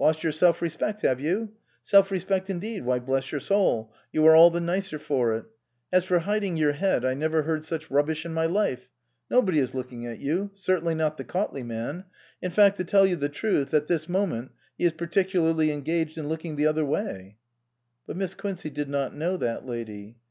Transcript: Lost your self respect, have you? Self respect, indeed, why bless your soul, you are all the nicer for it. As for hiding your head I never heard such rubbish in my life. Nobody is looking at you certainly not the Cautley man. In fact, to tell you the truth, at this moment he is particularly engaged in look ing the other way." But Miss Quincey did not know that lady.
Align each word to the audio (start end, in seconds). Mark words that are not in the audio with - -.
Lost 0.00 0.22
your 0.22 0.32
self 0.32 0.62
respect, 0.62 1.02
have 1.02 1.20
you? 1.20 1.50
Self 1.84 2.10
respect, 2.10 2.48
indeed, 2.48 2.86
why 2.86 2.98
bless 2.98 3.30
your 3.30 3.42
soul, 3.42 3.92
you 4.10 4.24
are 4.24 4.34
all 4.34 4.48
the 4.50 4.58
nicer 4.58 4.98
for 4.98 5.34
it. 5.36 5.44
As 5.92 6.02
for 6.02 6.20
hiding 6.20 6.56
your 6.56 6.72
head 6.72 7.04
I 7.04 7.12
never 7.12 7.42
heard 7.42 7.62
such 7.62 7.90
rubbish 7.90 8.24
in 8.24 8.32
my 8.32 8.46
life. 8.46 8.88
Nobody 9.30 9.58
is 9.58 9.74
looking 9.74 10.06
at 10.06 10.18
you 10.18 10.48
certainly 10.54 10.94
not 10.94 11.18
the 11.18 11.24
Cautley 11.24 11.62
man. 11.62 12.06
In 12.40 12.52
fact, 12.52 12.78
to 12.78 12.84
tell 12.84 13.04
you 13.04 13.16
the 13.16 13.28
truth, 13.28 13.74
at 13.74 13.86
this 13.86 14.08
moment 14.08 14.50
he 14.78 14.84
is 14.86 14.94
particularly 14.94 15.70
engaged 15.70 16.16
in 16.16 16.26
look 16.26 16.46
ing 16.46 16.56
the 16.56 16.66
other 16.66 16.86
way." 16.86 17.36
But 18.06 18.16
Miss 18.16 18.34
Quincey 18.34 18.70
did 18.70 18.88
not 18.88 19.14
know 19.14 19.36
that 19.36 19.66
lady. 19.66 20.16